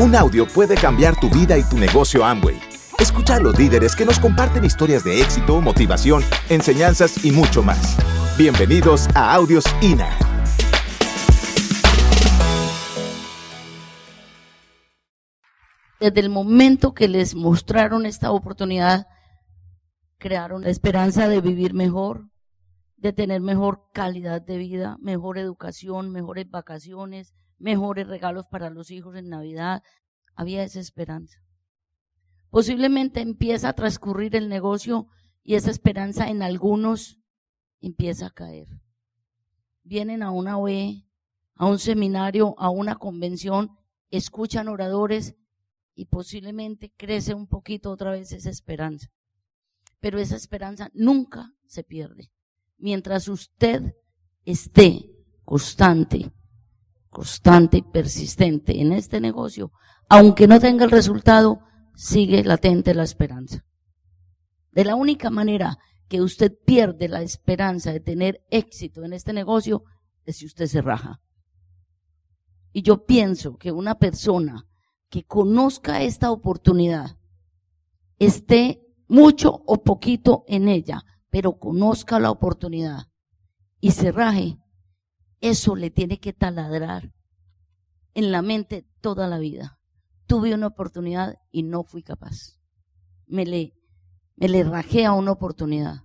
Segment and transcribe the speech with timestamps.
[0.00, 2.56] Un audio puede cambiar tu vida y tu negocio Amway.
[3.00, 7.96] Escucha a los líderes que nos comparten historias de éxito, motivación, enseñanzas y mucho más.
[8.38, 10.08] Bienvenidos a Audios INA.
[15.98, 19.08] Desde el momento que les mostraron esta oportunidad,
[20.18, 22.30] crearon la esperanza de vivir mejor,
[22.98, 29.16] de tener mejor calidad de vida, mejor educación, mejores vacaciones, mejores regalos para los hijos
[29.16, 29.82] en Navidad.
[30.34, 31.38] Había esa esperanza.
[32.50, 35.08] Posiblemente empieza a transcurrir el negocio
[35.42, 37.18] y esa esperanza en algunos
[37.80, 38.68] empieza a caer.
[39.82, 41.06] Vienen a una OE,
[41.54, 43.76] a un seminario, a una convención,
[44.10, 45.34] escuchan oradores
[45.94, 49.10] y posiblemente crece un poquito otra vez esa esperanza.
[50.00, 52.30] Pero esa esperanza nunca se pierde.
[52.76, 53.94] Mientras usted
[54.44, 55.10] esté
[55.44, 56.30] constante
[57.18, 59.72] constante y persistente en este negocio,
[60.08, 61.58] aunque no tenga el resultado,
[61.96, 63.64] sigue latente la esperanza.
[64.70, 69.82] De la única manera que usted pierde la esperanza de tener éxito en este negocio
[70.26, 71.20] es si usted se raja.
[72.72, 74.68] Y yo pienso que una persona
[75.10, 77.18] que conozca esta oportunidad,
[78.20, 83.08] esté mucho o poquito en ella, pero conozca la oportunidad
[83.80, 84.56] y se raje,
[85.40, 87.12] eso le tiene que taladrar
[88.14, 89.78] en la mente toda la vida.
[90.26, 92.58] Tuve una oportunidad y no fui capaz.
[93.26, 93.74] Me le,
[94.36, 96.02] me le rajé a una oportunidad.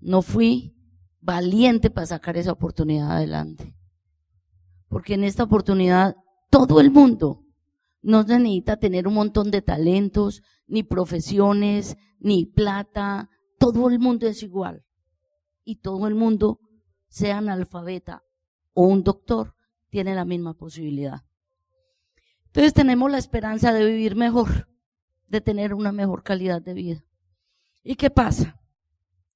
[0.00, 0.76] No fui
[1.20, 3.74] valiente para sacar esa oportunidad adelante.
[4.88, 6.16] Porque en esta oportunidad
[6.50, 7.44] todo el mundo
[8.00, 13.28] no necesita tener un montón de talentos, ni profesiones, ni plata.
[13.58, 14.84] Todo el mundo es igual.
[15.64, 16.60] Y todo el mundo
[17.08, 18.24] sea analfabeta
[18.74, 19.54] o un doctor,
[19.88, 21.24] tiene la misma posibilidad.
[22.46, 24.68] Entonces tenemos la esperanza de vivir mejor,
[25.26, 27.04] de tener una mejor calidad de vida.
[27.82, 28.60] ¿Y qué pasa?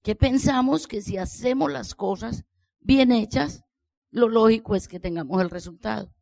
[0.02, 2.44] Que pensamos que si hacemos las cosas
[2.80, 3.64] bien hechas,
[4.10, 6.14] lo lógico es que tengamos el resultado.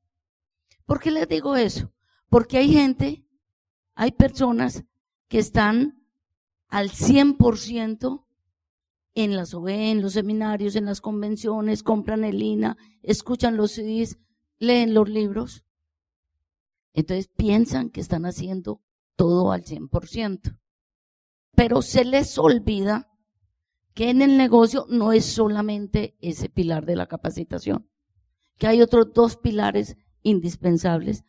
[0.87, 1.93] ¿Por qué les digo eso?
[2.29, 3.25] Porque hay gente,
[3.95, 4.85] hay personas
[5.29, 6.05] que están
[6.69, 8.25] al 100%
[9.15, 14.19] en las OE, en los seminarios, en las convenciones, compran el INA, escuchan los CDs,
[14.59, 15.65] leen los libros.
[16.93, 18.83] Entonces piensan que están haciendo
[19.17, 20.59] todo al 100%.
[21.55, 23.09] Pero se les olvida
[23.95, 27.89] que en el negocio no es solamente ese pilar de la capacitación,
[28.57, 31.25] que hay otros dos pilares indispensables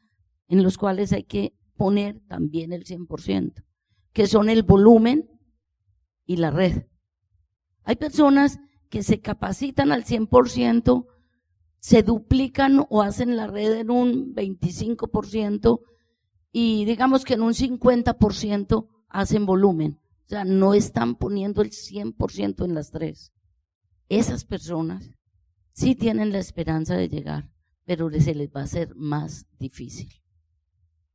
[0.47, 3.63] en los cuales hay que poner también el 100%,
[4.13, 5.29] que son el volumen
[6.25, 6.85] y la red.
[7.83, 8.59] Hay personas
[8.89, 11.07] que se capacitan al 100%,
[11.79, 15.81] se duplican o hacen la red en un 25%
[16.51, 19.99] y digamos que en un 50% hacen volumen.
[20.25, 23.31] O sea, no están poniendo el 100% en las tres.
[24.09, 25.11] Esas personas
[25.73, 27.49] sí tienen la esperanza de llegar,
[27.85, 30.09] pero se les va a hacer más difícil.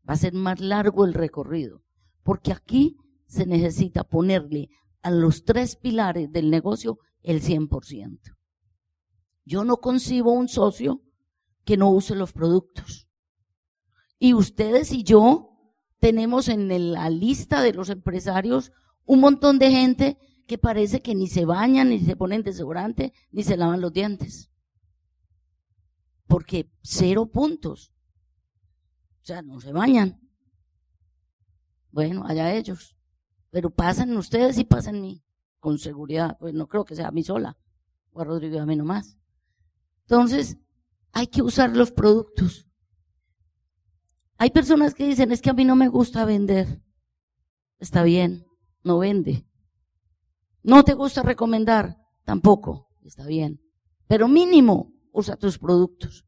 [0.09, 1.83] Va a ser más largo el recorrido,
[2.22, 2.97] porque aquí
[3.27, 4.71] se necesita ponerle
[5.06, 8.19] a los tres pilares del negocio el 100%.
[9.44, 11.00] Yo no concibo un socio
[11.65, 13.09] que no use los productos.
[14.19, 15.50] Y ustedes y yo
[16.00, 18.72] tenemos en la lista de los empresarios
[19.05, 20.19] un montón de gente
[20.49, 24.50] que parece que ni se bañan, ni se ponen desodorante, ni se lavan los dientes.
[26.27, 27.93] Porque cero puntos.
[29.22, 30.21] O sea, no se bañan.
[31.93, 32.96] Bueno, allá ellos.
[33.51, 35.23] Pero pasan ustedes y pasan mí,
[35.59, 36.37] con seguridad.
[36.39, 37.57] Pues no creo que sea a mí sola,
[38.12, 39.17] o a Rodrigo y a mí nomás.
[40.03, 40.59] Entonces,
[41.12, 42.67] hay que usar los productos.
[44.39, 46.83] Hay personas que dicen, es que a mí no me gusta vender.
[47.79, 48.47] Está bien,
[48.83, 49.47] no vende.
[50.63, 53.61] No te gusta recomendar, tampoco, está bien.
[54.07, 56.27] Pero mínimo, usa tus productos.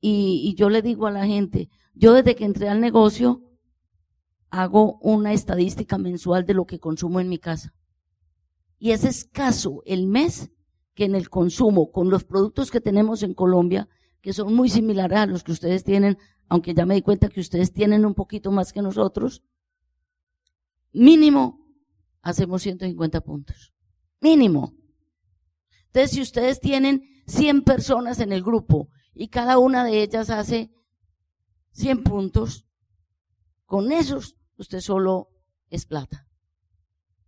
[0.00, 3.42] Y, y yo le digo a la gente, yo desde que entré al negocio,
[4.54, 7.74] hago una estadística mensual de lo que consumo en mi casa.
[8.78, 10.52] Y es escaso el mes
[10.94, 13.88] que en el consumo con los productos que tenemos en Colombia,
[14.20, 16.18] que son muy similares a los que ustedes tienen,
[16.48, 19.42] aunque ya me di cuenta que ustedes tienen un poquito más que nosotros,
[20.92, 21.66] mínimo
[22.22, 23.74] hacemos 150 puntos.
[24.20, 24.72] Mínimo.
[25.86, 30.70] Entonces, si ustedes tienen 100 personas en el grupo y cada una de ellas hace
[31.72, 32.66] 100 puntos,
[33.66, 35.28] con esos usted solo
[35.70, 36.26] es plata.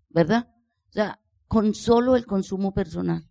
[0.08, 0.49] ¿Verdad?
[0.88, 3.28] O sea, con solo el consumo personal.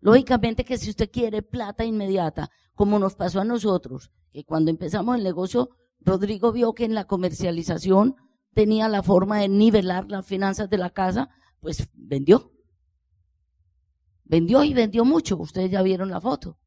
[0.00, 5.16] Lógicamente que si usted quiere plata inmediata, como nos pasó a nosotros, que cuando empezamos
[5.16, 5.70] el negocio,
[6.00, 8.16] Rodrigo vio que en la comercialización
[8.54, 12.52] tenía la forma de nivelar las finanzas de la casa, pues vendió.
[14.24, 16.58] Vendió y vendió mucho, ustedes ya vieron la foto.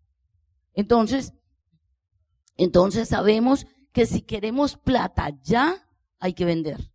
[0.74, 1.34] Entonces,
[2.58, 5.89] entonces sabemos que si queremos plata ya,
[6.20, 6.94] hay que vender.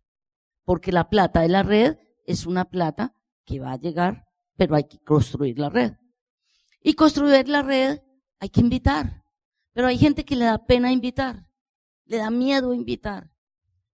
[0.63, 3.13] Porque la plata de la red es una plata
[3.45, 4.25] que va a llegar,
[4.55, 5.93] pero hay que construir la red.
[6.81, 7.99] Y construir la red
[8.39, 9.23] hay que invitar.
[9.73, 11.49] Pero hay gente que le da pena invitar,
[12.05, 13.31] le da miedo invitar.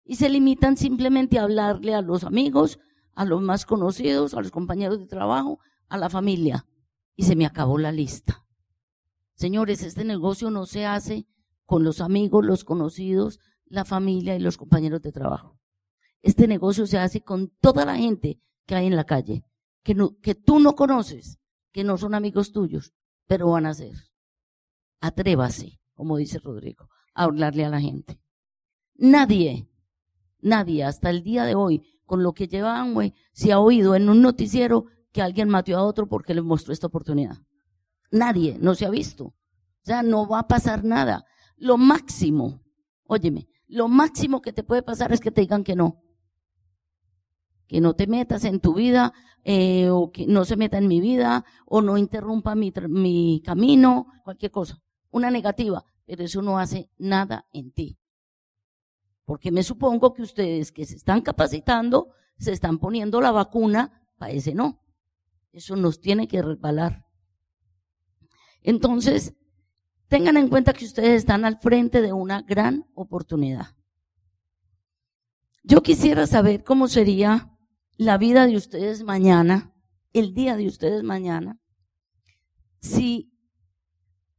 [0.03, 2.79] Y se limitan simplemente a hablarle a los amigos,
[3.15, 6.65] a los más conocidos, a los compañeros de trabajo, a la familia.
[7.15, 8.45] Y se me acabó la lista.
[9.33, 11.25] Señores, este negocio no se hace
[11.65, 13.39] con los amigos, los conocidos,
[13.71, 15.57] la familia y los compañeros de trabajo.
[16.21, 19.43] Este negocio se hace con toda la gente que hay en la calle,
[19.83, 21.39] que, que tú no conoces,
[21.71, 22.93] que no son amigos tuyos,
[23.27, 23.95] pero van a ser.
[24.99, 28.21] Atrévase, como dice Rodrigo, a hablarle a la gente.
[28.95, 29.67] Nadie,
[30.41, 34.09] nadie hasta el día de hoy, con lo que lleva Amway, se ha oído en
[34.09, 37.37] un noticiero que alguien mató a otro porque le mostró esta oportunidad.
[38.11, 39.25] Nadie, no se ha visto.
[39.25, 41.25] O sea, no va a pasar nada.
[41.55, 42.61] Lo máximo,
[43.05, 46.03] óyeme, lo máximo que te puede pasar es que te digan que no.
[47.67, 49.13] Que no te metas en tu vida,
[49.43, 54.07] eh, o que no se meta en mi vida, o no interrumpa mi, mi camino,
[54.23, 54.81] cualquier cosa.
[55.09, 57.97] Una negativa, pero eso no hace nada en ti.
[59.23, 64.33] Porque me supongo que ustedes que se están capacitando, se están poniendo la vacuna para
[64.33, 64.81] ese no.
[65.53, 67.05] Eso nos tiene que resbalar.
[68.61, 69.33] Entonces,
[70.11, 73.67] tengan en cuenta que ustedes están al frente de una gran oportunidad.
[75.63, 77.57] Yo quisiera saber cómo sería
[77.95, 79.73] la vida de ustedes mañana,
[80.11, 81.61] el día de ustedes mañana,
[82.81, 83.31] si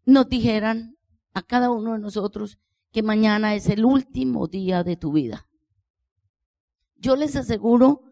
[0.05, 0.99] nos dijeran
[1.33, 2.59] a cada uno de nosotros
[2.91, 5.49] que mañana es el último día de tu vida.
[6.97, 8.03] Yo les aseguro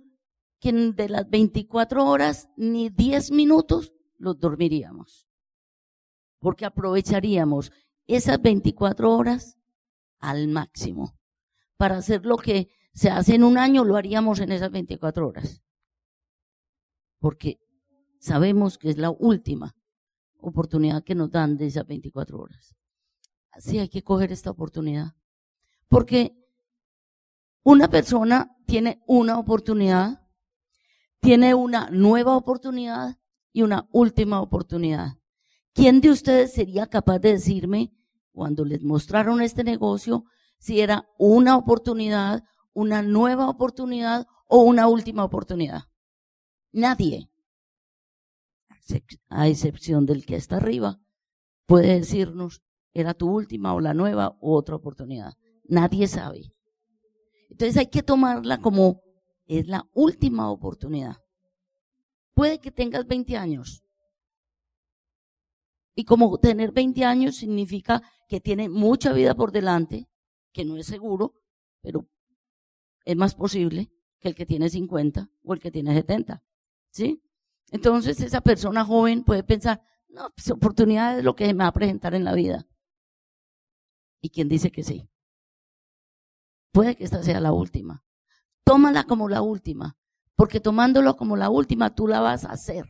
[0.60, 5.29] que de las 24 horas ni 10 minutos los dormiríamos
[6.40, 7.70] porque aprovecharíamos
[8.06, 9.56] esas 24 horas
[10.18, 11.16] al máximo.
[11.76, 15.62] Para hacer lo que se hace en un año, lo haríamos en esas 24 horas.
[17.18, 17.60] Porque
[18.18, 19.76] sabemos que es la última
[20.38, 22.74] oportunidad que nos dan de esas 24 horas.
[23.52, 25.14] Así hay que coger esta oportunidad.
[25.88, 26.36] Porque
[27.62, 30.26] una persona tiene una oportunidad,
[31.20, 33.18] tiene una nueva oportunidad
[33.52, 35.19] y una última oportunidad.
[35.72, 37.92] ¿Quién de ustedes sería capaz de decirme,
[38.32, 40.24] cuando les mostraron este negocio,
[40.58, 45.84] si era una oportunidad, una nueva oportunidad o una última oportunidad?
[46.72, 47.30] Nadie,
[49.28, 51.00] a excepción del que está arriba,
[51.66, 52.62] puede decirnos,
[52.92, 55.34] era tu última o la nueva o otra oportunidad.
[55.64, 56.52] Nadie sabe.
[57.48, 59.02] Entonces hay que tomarla como
[59.46, 61.16] es la última oportunidad.
[62.34, 63.82] Puede que tengas 20 años,
[65.94, 70.08] y como tener 20 años significa que tiene mucha vida por delante,
[70.52, 71.34] que no es seguro,
[71.82, 72.08] pero
[73.04, 76.42] es más posible que el que tiene 50 o el que tiene 70.
[76.90, 77.22] ¿Sí?
[77.70, 81.72] Entonces esa persona joven puede pensar, no, pues oportunidad es lo que me va a
[81.72, 82.66] presentar en la vida.
[84.20, 85.08] ¿Y quién dice que sí?
[86.72, 88.04] Puede que esta sea la última.
[88.64, 89.96] Tómala como la última,
[90.36, 92.86] porque tomándolo como la última tú la vas a hacer.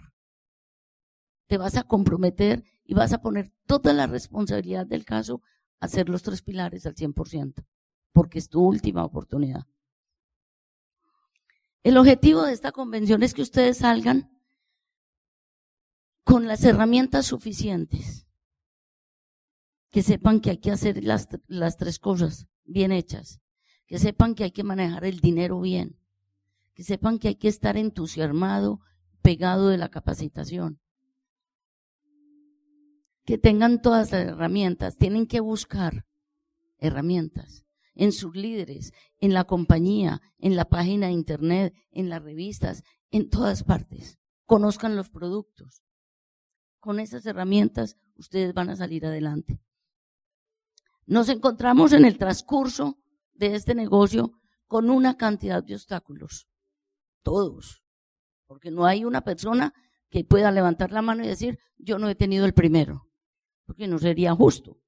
[1.47, 5.43] Te vas a comprometer y vas a poner toda la responsabilidad del caso
[5.79, 7.65] a hacer los tres pilares al 100%,
[8.11, 9.65] porque es tu última oportunidad.
[11.85, 14.37] El objetivo de esta convención es que ustedes salgan
[16.25, 18.27] con las herramientas suficientes,
[19.91, 23.41] que sepan que hay que hacer las, las tres cosas bien hechas,
[23.87, 25.97] que sepan que hay que manejar el dinero bien,
[26.75, 28.81] que sepan que hay que estar entusiasmado,
[29.23, 30.81] pegado de la capacitación,
[33.31, 36.05] que tengan todas las herramientas, tienen que buscar
[36.79, 42.83] herramientas en sus líderes, en la compañía, en la página de internet, en las revistas,
[43.13, 44.19] en todas partes.
[44.47, 45.85] Conozcan los productos.
[46.81, 49.63] Con esas herramientas ustedes van a salir adelante.
[51.07, 52.99] Nos encontramos en el transcurso
[53.33, 54.33] de este negocio
[54.67, 56.49] con una cantidad de obstáculos.
[57.23, 57.85] Todos.
[58.49, 59.73] Porque no hay una persona
[60.09, 63.07] que pueda levantar la mano y decir, yo no he tenido el primero
[63.71, 64.81] porque no sería justo,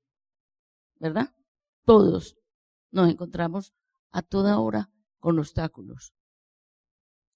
[0.99, 1.33] ¿verdad?
[1.85, 2.37] Todos
[2.91, 3.73] nos encontramos
[4.11, 6.13] a toda hora con obstáculos.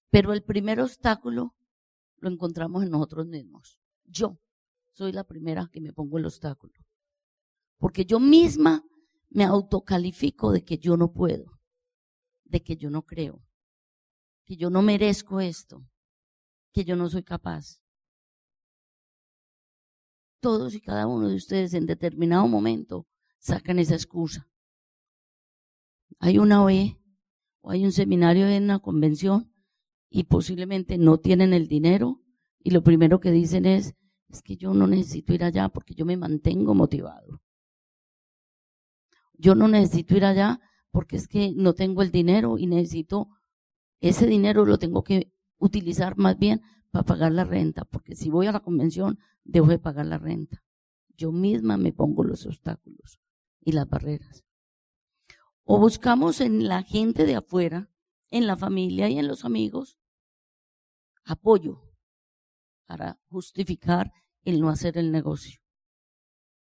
[0.09, 1.55] Pero el primer obstáculo
[2.17, 3.79] lo encontramos en nosotros mismos.
[4.03, 4.41] Yo
[4.91, 6.73] soy la primera que me pongo el obstáculo.
[7.77, 8.83] Porque yo misma
[9.29, 11.61] me autocalifico de que yo no puedo,
[12.43, 13.41] de que yo no creo,
[14.43, 15.87] que yo no merezco esto,
[16.73, 17.79] que yo no soy capaz.
[20.39, 23.07] Todos y cada uno de ustedes en determinado momento
[23.39, 24.47] sacan esa excusa.
[26.19, 26.99] Hay una OE
[27.61, 29.51] o hay un seminario en una convención
[30.09, 32.21] y posiblemente no tienen el dinero
[32.59, 33.95] y lo primero que dicen es,
[34.29, 37.41] es que yo no necesito ir allá porque yo me mantengo motivado.
[39.33, 40.59] Yo no necesito ir allá
[40.91, 43.29] porque es que no tengo el dinero y necesito,
[43.99, 48.47] ese dinero lo tengo que utilizar más bien para pagar la renta, porque si voy
[48.47, 50.63] a la convención, debo de pagar la renta.
[51.15, 53.19] Yo misma me pongo los obstáculos
[53.61, 54.43] y las barreras.
[55.63, 57.89] O buscamos en la gente de afuera,
[58.29, 59.97] en la familia y en los amigos,
[61.25, 61.81] apoyo
[62.85, 64.11] para justificar
[64.43, 65.59] el no hacer el negocio.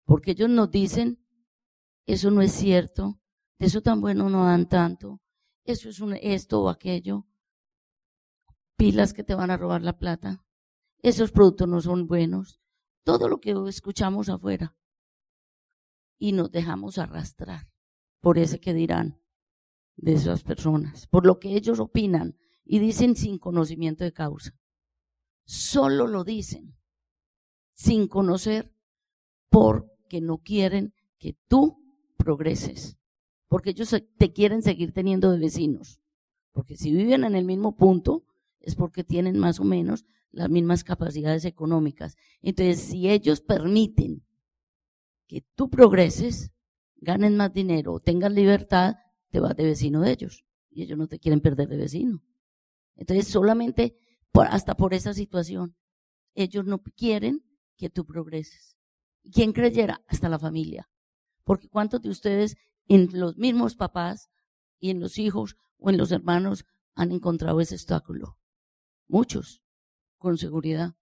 [0.05, 1.25] Porque ellos nos dicen,
[2.05, 3.19] eso no es cierto,
[3.57, 5.21] de eso tan bueno no dan tanto,
[5.63, 7.25] eso es un, esto o aquello,
[8.75, 10.43] pilas que te van a robar la plata,
[11.01, 12.62] esos productos no son buenos,
[13.03, 14.75] todo lo que escuchamos afuera.
[16.17, 17.69] Y nos dejamos arrastrar
[18.21, 19.19] por ese que dirán
[19.95, 24.55] de esas personas, por lo que ellos opinan y dicen sin conocimiento de causa.
[25.45, 26.77] Solo lo dicen
[27.73, 28.73] sin conocer
[29.49, 31.83] porque no quieren que tú
[32.17, 32.97] progreses,
[33.47, 35.99] porque ellos te quieren seguir teniendo de vecinos,
[36.53, 38.23] porque si viven en el mismo punto
[38.59, 42.17] es porque tienen más o menos las mismas capacidades económicas.
[42.41, 44.25] Entonces, si ellos permiten
[45.27, 46.51] que tú progreses,
[46.97, 48.95] ganen más dinero, tengan libertad,
[49.29, 50.43] te vas de vecino de ellos.
[50.69, 52.23] Y ellos no te quieren perder de vecino.
[52.95, 53.95] Entonces, solamente
[54.33, 55.75] hasta por esa situación,
[56.33, 57.43] ellos no quieren
[57.77, 58.75] que tú progreses.
[59.31, 60.03] ¿Quién creyera?
[60.07, 60.89] Hasta la familia.
[61.43, 64.29] Porque ¿cuántos de ustedes en los mismos papás
[64.79, 68.39] y en los hijos o en los hermanos han encontrado ese obstáculo?
[69.07, 69.62] Muchos,
[70.23, 70.95] con seguridad.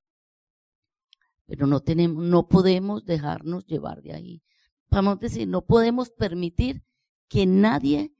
[1.45, 4.43] Pero no tenemos, no podemos dejarnos llevar de ahí.
[4.89, 6.83] Vamos a decir, no podemos permitir
[7.29, 8.15] que nadie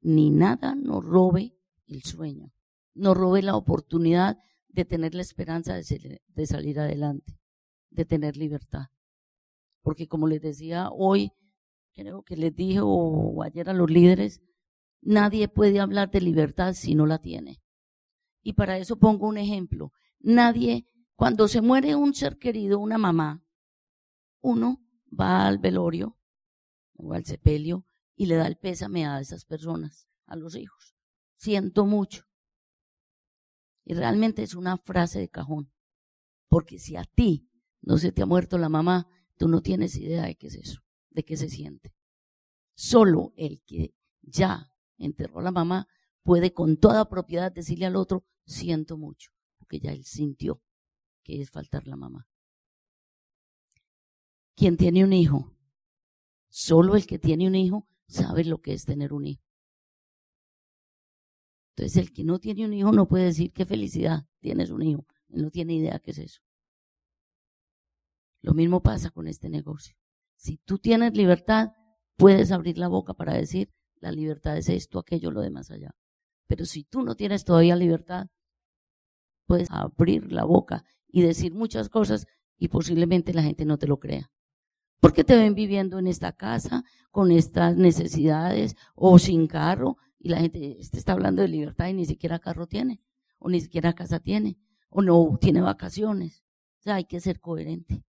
[0.00, 1.54] ni nada nos robe
[1.86, 2.54] el sueño,
[2.94, 7.38] nos robe la oportunidad de tener la esperanza de, de salir adelante,
[7.90, 8.86] de tener libertad.
[9.82, 11.32] Porque como les decía hoy,
[11.92, 14.40] creo que les dije o ayer a los líderes,
[15.02, 17.60] nadie puede hablar de libertad si no la tiene.
[18.42, 19.92] Y para eso pongo un ejemplo.
[20.20, 23.44] Nadie, cuando se muere un ser querido, una mamá,
[24.40, 26.18] uno va al velorio
[26.94, 30.96] o al sepelio y le da el pésame a esas personas, a los hijos.
[31.36, 32.24] Siento mucho.
[33.84, 35.72] Y realmente es una frase de cajón.
[36.48, 37.50] Porque si a ti
[37.82, 40.86] no se te ha muerto la mamá, tú no tienes idea de qué es eso
[41.16, 41.94] de qué se siente.
[42.76, 45.88] Solo el que ya enterró a la mamá
[46.22, 49.30] puede con toda propiedad decirle al otro, siento mucho,
[49.66, 50.62] porque ya él sintió
[51.24, 52.28] que es faltar la mamá.
[54.54, 55.56] Quien tiene un hijo,
[56.48, 59.42] solo el que tiene un hijo sabe lo que es tener un hijo.
[61.74, 65.04] Entonces el que no tiene un hijo no puede decir qué felicidad tienes un hijo.
[65.30, 66.40] Él no tiene idea qué es eso.
[68.42, 69.96] Lo mismo pasa con este negocio.
[70.36, 71.72] Si tú tienes libertad,
[72.16, 75.90] puedes abrir la boca para decir, la libertad es esto, aquello, lo demás allá.
[76.46, 78.28] Pero si tú no tienes todavía libertad,
[79.46, 82.26] puedes abrir la boca y decir muchas cosas
[82.58, 84.30] y posiblemente la gente no te lo crea.
[85.00, 90.38] Porque te ven viviendo en esta casa con estas necesidades o sin carro y la
[90.38, 93.00] gente te está hablando de libertad y ni siquiera carro tiene
[93.38, 96.42] o ni siquiera casa tiene o no tiene vacaciones.
[96.80, 98.02] O sea, hay que ser coherente.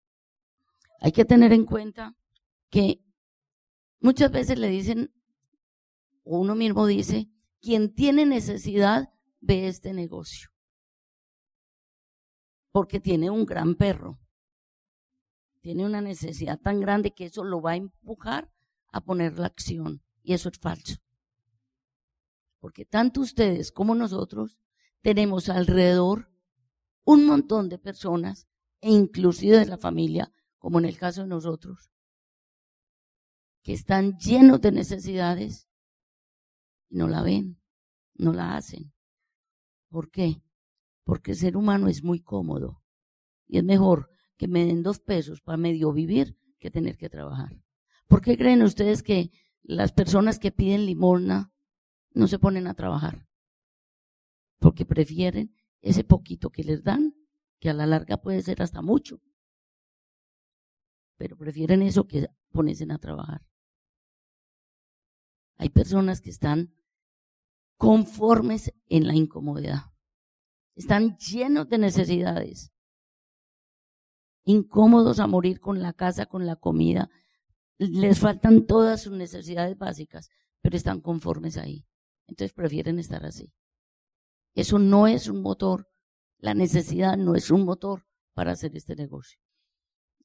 [1.01, 2.17] Hay que tener en cuenta
[2.71, 3.03] que
[4.01, 5.13] muchas veces le dicen,
[6.25, 7.29] o uno mismo dice,
[7.61, 10.51] quien tiene necesidad ve este negocio.
[12.77, 14.21] Porque tiene un gran perro.
[15.63, 18.53] Tiene una necesidad tan grande que eso lo va a empujar
[18.93, 20.03] a poner la acción.
[20.23, 20.97] Y eso es falso.
[22.61, 24.59] Porque tanto ustedes como nosotros
[25.01, 26.31] tenemos alrededor
[27.07, 28.47] un montón de personas,
[28.83, 31.91] e inclusive de la familia, como en el caso de nosotros,
[33.63, 35.67] que están llenos de necesidades
[36.91, 37.59] y no la ven,
[38.17, 38.93] no la hacen.
[39.89, 40.43] ¿Por qué?
[41.07, 42.83] Porque el ser humano es muy cómodo
[43.47, 47.63] y es mejor que me den dos pesos para medio vivir que tener que trabajar.
[48.09, 49.31] ¿Por qué creen ustedes que
[49.63, 51.53] las personas que piden limosna
[52.13, 53.29] no se ponen a trabajar?
[54.59, 57.15] Porque prefieren ese poquito que les dan,
[57.61, 59.21] que a la larga puede ser hasta mucho,
[61.17, 63.47] pero prefieren eso que ponerse a trabajar.
[65.57, 66.75] Hay personas que están
[67.77, 69.96] conformes en la incomodidad.
[70.77, 72.71] Están llenos de necesidades.
[74.45, 77.11] Incómodos a morir con la casa, con la comida.
[77.79, 80.29] Les faltan todas sus necesidades básicas,
[80.61, 81.87] pero están conformes ahí.
[82.29, 83.53] Entonces prefieren estar así.
[84.55, 85.89] Eso no es un motor.
[86.39, 89.41] La necesidad no es un motor para hacer este negocio.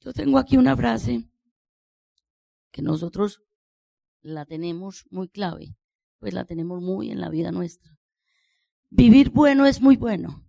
[0.02, 1.30] Yo tengo aquí una frase
[2.72, 3.42] que nosotros
[4.22, 5.78] la tenemos muy clave,
[6.20, 8.01] pues la tenemos muy en la vida nuestra.
[8.94, 10.46] Vivir bueno es muy bueno.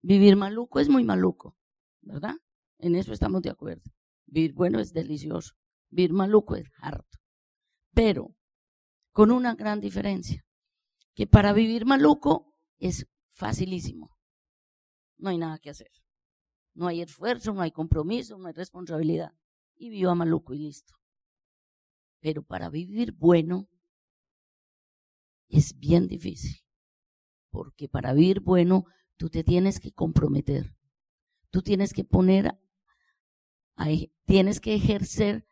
[0.00, 1.54] Vivir maluco es muy maluco,
[2.00, 2.34] ¿verdad?
[2.78, 3.92] En eso estamos de acuerdo.
[4.24, 5.52] Vivir bueno es delicioso.
[5.90, 7.18] Vivir maluco es harto.
[7.92, 8.34] Pero
[9.12, 10.46] con una gran diferencia,
[11.14, 14.16] que para vivir maluco es facilísimo.
[15.18, 15.90] No hay nada que hacer.
[16.72, 19.32] No hay esfuerzo, no hay compromiso, no hay responsabilidad.
[19.74, 20.94] Y viva maluco y listo.
[22.20, 23.68] Pero para vivir bueno
[25.48, 26.65] es bien difícil.
[27.56, 28.84] Porque para vivir bueno
[29.16, 30.76] tú te tienes que comprometer.
[31.50, 32.54] Tú tienes que poner,
[34.26, 35.48] tienes que ejercer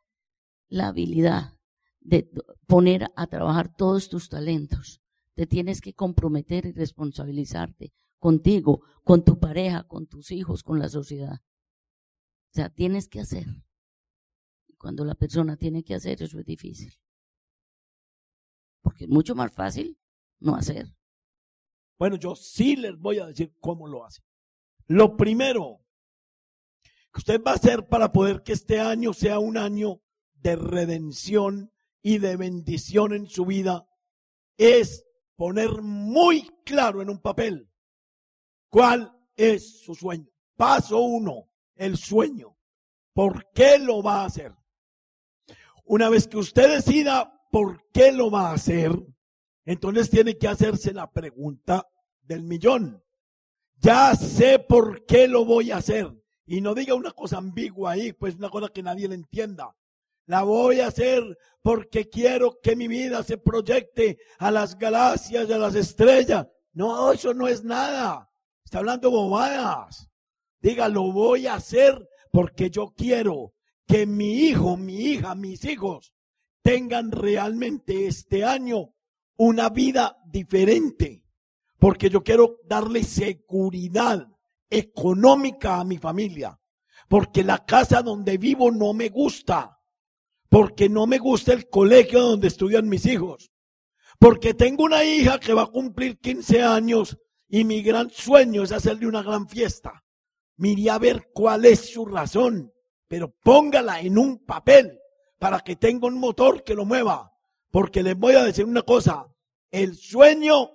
[0.69, 1.59] la habilidad
[2.01, 2.31] de
[2.67, 5.01] poner a trabajar todos tus talentos.
[5.33, 10.91] Te tienes que comprometer y responsabilizarte contigo, con tu pareja, con tus hijos, con la
[10.91, 11.41] sociedad.
[11.41, 13.47] O sea, tienes que hacer.
[14.77, 16.93] Cuando la persona tiene que hacer, eso es difícil.
[18.83, 19.99] Porque es mucho más fácil
[20.39, 20.95] no hacer.
[21.99, 24.23] Bueno, yo sí les voy a decir cómo lo hace.
[24.87, 25.81] Lo primero
[27.13, 30.03] que usted va a hacer para poder que este año sea un año
[30.35, 31.73] de redención
[32.03, 33.89] y de bendición en su vida
[34.59, 37.71] es poner muy claro en un papel
[38.75, 40.27] ¿Cuál es su sueño?
[40.57, 42.59] Paso uno, el sueño.
[43.13, 44.53] ¿Por qué lo va a hacer?
[45.85, 48.91] Una vez que usted decida por qué lo va a hacer,
[49.65, 51.87] entonces tiene que hacerse la pregunta
[52.25, 53.03] del millón.
[53.77, 56.13] Ya sé por qué lo voy a hacer.
[56.47, 59.77] Y no diga una cosa ambigua ahí, pues una cosa que nadie le entienda.
[60.27, 61.23] La voy a hacer
[61.63, 66.47] porque quiero que mi vida se proyecte a las galaxias, a las estrellas.
[66.73, 68.31] No, eso no es nada.
[68.65, 70.09] Está hablando bobadas.
[70.61, 73.55] Diga, lo voy a hacer porque yo quiero
[73.87, 76.15] que mi hijo, mi hija, mis hijos
[76.63, 78.95] tengan realmente este año
[79.37, 81.24] una vida diferente.
[81.85, 84.27] Porque yo quiero darle seguridad
[84.71, 86.59] económica a mi familia.
[87.11, 89.83] Porque la casa donde vivo no me gusta.
[90.49, 93.53] Porque no me gusta el colegio donde estudian mis hijos.
[94.19, 97.19] Porque tengo una hija que va a cumplir 15 años
[97.51, 100.03] y mi gran sueño es hacerle una gran fiesta.
[100.57, 102.73] Mire a ver cuál es su razón,
[103.09, 105.01] pero póngala en un papel
[105.39, 107.31] para que tenga un motor que lo mueva.
[107.71, 109.27] Porque les voy a decir una cosa,
[109.71, 110.71] el sueño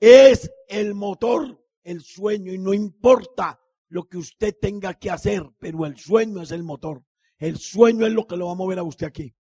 [0.00, 5.86] es el motor, el sueño, y no importa lo que usted tenga que hacer, pero
[5.86, 7.04] el sueño es el motor.
[7.38, 9.34] El sueño es lo que lo va a mover a usted aquí.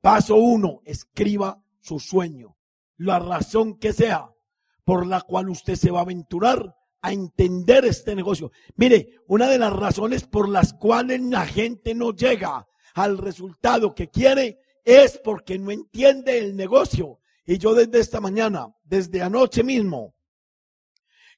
[0.00, 2.56] Paso uno, escriba su sueño,
[2.96, 4.32] la razón que sea
[4.84, 8.52] por la cual usted se va a aventurar a entender este negocio.
[8.76, 14.08] Mire, una de las razones por las cuales la gente no llega al resultado que
[14.08, 17.20] quiere es porque no entiende el negocio.
[17.44, 20.14] Y yo desde esta mañana, desde anoche mismo,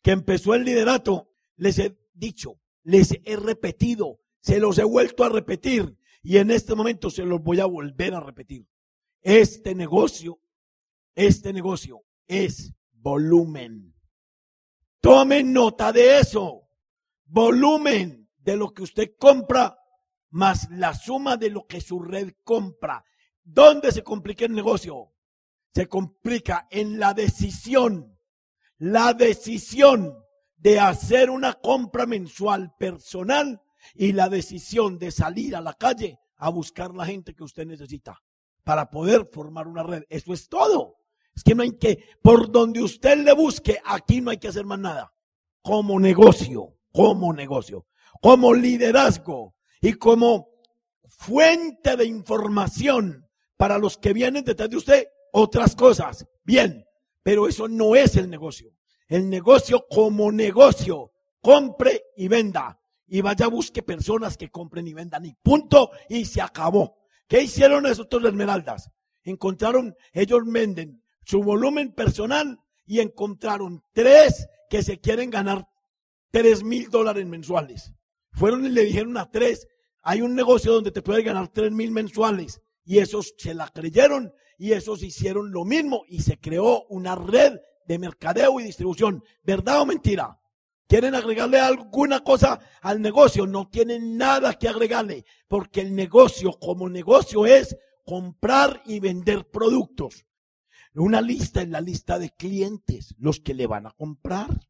[0.03, 5.31] que empezó el liderato, les he dicho, les he repetido, se los he vuelto a
[5.31, 8.67] repetir y en este momento se los voy a volver a repetir.
[9.23, 10.41] Este negocio,
[11.15, 13.95] este negocio es volumen.
[15.01, 16.69] Tome nota de eso.
[17.25, 19.79] Volumen de lo que usted compra
[20.31, 23.05] más la suma de lo que su red compra.
[23.43, 25.14] ¿Dónde se complica el negocio?
[25.75, 28.17] Se complica en la decisión.
[28.79, 30.15] La decisión
[30.57, 33.61] de hacer una compra mensual personal
[33.95, 38.23] y la decisión de salir a la calle a buscar la gente que usted necesita
[38.63, 40.05] para poder formar una red.
[40.09, 40.97] Eso es todo.
[41.35, 44.65] Es que no hay que, por donde usted le busque, aquí no hay que hacer
[44.65, 45.13] más nada.
[45.61, 47.87] Como negocio, como negocio,
[48.21, 50.49] como liderazgo y como
[51.09, 56.27] fuente de información para los que vienen detrás de usted, otras cosas.
[56.45, 56.87] Bien,
[57.23, 58.73] pero eso no es el negocio.
[59.09, 62.79] El negocio como negocio, compre y venda.
[63.07, 65.25] Y vaya busque personas que compren y vendan.
[65.25, 66.99] Y punto, y se acabó.
[67.27, 68.91] ¿Qué hicieron esos dos esmeraldas?
[69.25, 75.67] Encontraron, ellos venden su volumen personal y encontraron tres que se quieren ganar
[76.31, 77.93] tres mil dólares mensuales.
[78.33, 79.67] Fueron y le dijeron a tres,
[80.03, 82.61] hay un negocio donde te puedes ganar tres mil mensuales.
[82.85, 87.59] Y esos se la creyeron y esos hicieron lo mismo y se creó una red
[87.87, 89.23] de mercadeo y distribución.
[89.43, 90.39] ¿Verdad o mentira?
[90.87, 93.47] ¿Quieren agregarle alguna cosa al negocio?
[93.47, 100.27] No tienen nada que agregarle, porque el negocio como negocio es comprar y vender productos.
[100.95, 104.61] Una lista es la lista de clientes, los que le van a comprar.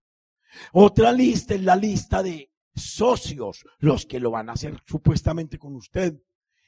[0.72, 5.74] Otra lista es la lista de socios, los que lo van a hacer supuestamente con
[5.74, 6.22] usted.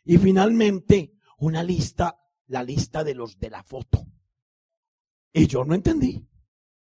[0.04, 4.06] Y finalmente, una lista, la lista de los de la foto.
[5.32, 6.26] Y yo no entendí.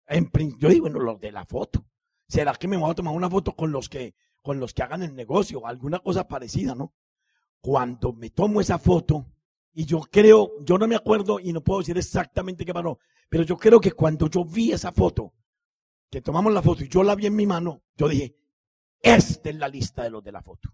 [0.07, 1.85] En, yo digo, bueno, los de la foto.
[2.27, 5.03] ¿Será que me voy a tomar una foto con los que, con los que hagan
[5.03, 6.93] el negocio o alguna cosa parecida, no?
[7.61, 9.27] Cuando me tomo esa foto,
[9.73, 13.43] y yo creo, yo no me acuerdo y no puedo decir exactamente qué pasó, pero
[13.43, 15.33] yo creo que cuando yo vi esa foto,
[16.09, 18.35] que tomamos la foto y yo la vi en mi mano, yo dije,
[19.01, 20.69] esta es la lista de los de la foto.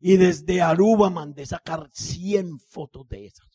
[0.00, 3.49] Y desde Aruba mandé sacar 100 fotos de esas.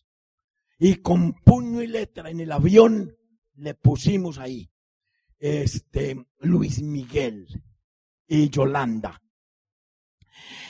[0.77, 3.15] Y con puño y letra en el avión
[3.55, 4.69] le pusimos ahí
[5.39, 7.63] este, Luis Miguel
[8.27, 9.21] y Yolanda.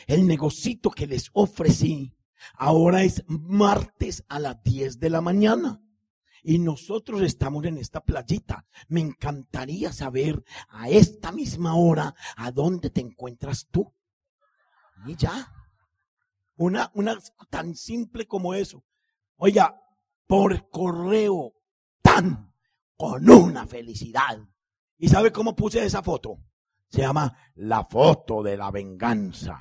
[0.08, 2.15] El negocito que les ofrecí
[2.56, 5.82] ahora es martes a las 10 de la mañana.
[6.44, 8.68] Y nosotros estamos en esta playita.
[8.88, 13.91] Me encantaría saber a esta misma hora a dónde te encuentras tú.
[15.08, 15.52] Y ya.
[16.58, 17.18] Una, una
[17.50, 18.84] tan simple como eso.
[19.38, 19.82] Oiga,
[20.28, 21.54] por correo,
[22.02, 22.54] tan,
[22.96, 24.40] con una felicidad.
[24.98, 26.40] ¿Y sabe cómo puse esa foto?
[26.90, 29.60] Se llama la foto de la venganza.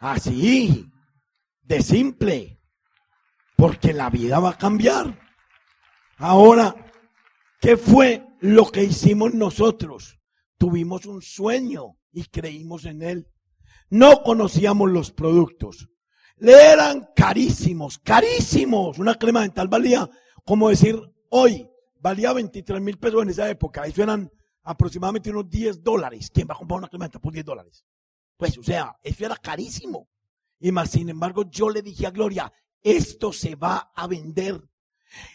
[0.00, 0.90] Así,
[1.62, 2.60] de simple.
[3.56, 5.18] Porque la vida va a cambiar.
[6.16, 6.74] Ahora,
[7.60, 10.20] ¿qué fue lo que hicimos nosotros?
[10.58, 13.28] Tuvimos un sueño y creímos en él.
[13.90, 15.88] No conocíamos los productos.
[16.40, 18.98] Le eran carísimos, carísimos.
[18.98, 20.08] Una crema dental valía,
[20.44, 21.68] como decir, hoy,
[22.00, 23.84] valía 23 mil pesos en esa época.
[23.84, 24.30] Eso eran
[24.62, 26.30] aproximadamente unos 10 dólares.
[26.32, 27.84] ¿Quién va a comprar una crema dental por 10 dólares?
[28.36, 30.08] Pues, o sea, eso era carísimo.
[30.60, 34.62] Y más, sin embargo, yo le dije a Gloria, esto se va a vender.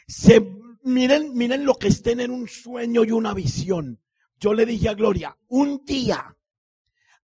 [0.07, 0.41] Se,
[0.83, 4.01] miren, miren lo que es tener un sueño y una visión.
[4.39, 6.37] Yo le dije a Gloria, un día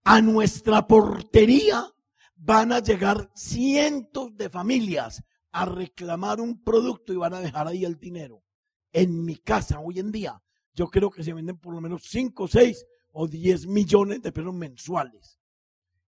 [0.03, 1.91] a nuestra portería
[2.37, 7.83] van a llegar cientos de familias a reclamar un producto y van a dejar ahí
[7.83, 8.43] el dinero.
[8.91, 10.41] En mi casa hoy en día,
[10.73, 14.53] yo creo que se venden por lo menos 5, 6 o 10 millones de pesos
[14.53, 15.39] mensuales.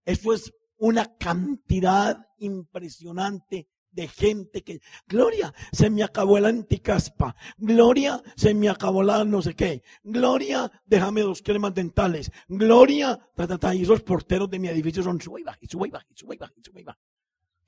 [0.04, 8.22] Eso es una cantidad impresionante de gente que, Gloria, se me acabó el anticaspa, Gloria,
[8.36, 13.82] se me acabó la no sé qué, Gloria, déjame dos cremas dentales, Gloria, ta, y
[13.82, 16.98] esos porteros de mi edificio son sube y baja, y sube y y y baja.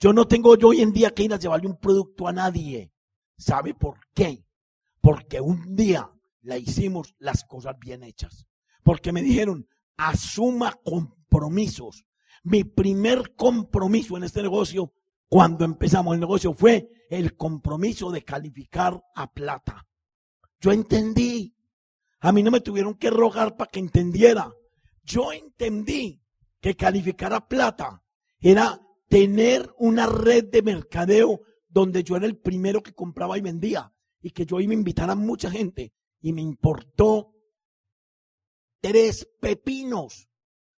[0.02, 2.92] Yo no tengo yo hoy en día que ir a llevarle un producto a nadie.
[3.38, 4.44] ¿Sabe por qué?
[5.00, 8.44] Porque un día la hicimos las cosas bien hechas.
[8.82, 12.04] Porque me dijeron, asuma compromisos.
[12.42, 14.92] Mi primer compromiso en este negocio
[15.32, 19.88] cuando empezamos el negocio fue el compromiso de calificar a plata.
[20.60, 21.56] Yo entendí.
[22.20, 24.52] A mí no me tuvieron que rogar para que entendiera.
[25.02, 26.20] Yo entendí
[26.60, 28.04] que calificar a plata
[28.40, 33.90] era tener una red de mercadeo donde yo era el primero que compraba y vendía
[34.20, 37.32] y que yo iba a invitar a mucha gente y me importó
[38.82, 40.28] tres pepinos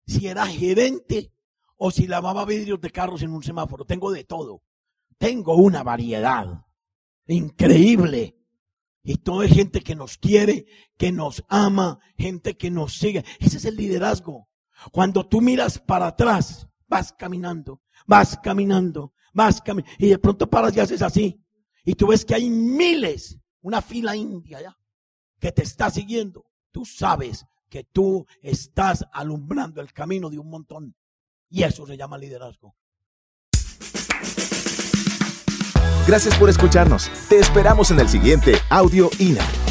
[0.06, 1.33] si era gerente
[1.86, 3.84] o si lavaba vidrios de carros en un semáforo.
[3.84, 4.64] Tengo de todo.
[5.18, 6.66] Tengo una variedad
[7.28, 8.38] increíble.
[9.04, 10.66] Y toda gente que nos quiere,
[10.98, 13.26] que nos ama, gente que nos sigue.
[13.38, 14.48] Ese es el liderazgo.
[14.94, 19.94] Cuando tú miras para atrás, vas caminando, vas caminando, vas caminando.
[20.00, 21.44] Y de pronto paras y haces así.
[21.84, 24.78] Y tú ves que hay miles, una fila india ya,
[25.38, 26.46] que te está siguiendo.
[26.72, 30.96] Tú sabes que tú estás alumbrando el camino de un montón.
[31.54, 32.76] Y eso se llama liderazgo.
[36.08, 37.12] Gracias por escucharnos.
[37.30, 39.63] Te esperamos en el siguiente Audio INA.